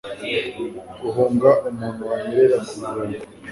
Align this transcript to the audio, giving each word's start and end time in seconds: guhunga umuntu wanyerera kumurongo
guhunga 1.01 1.49
umuntu 1.69 2.01
wanyerera 2.11 2.57
kumurongo 2.67 3.23